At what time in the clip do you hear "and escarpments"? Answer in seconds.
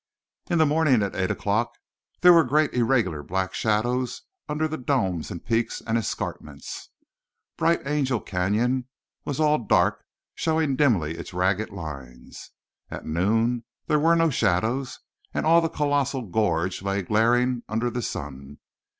5.85-6.89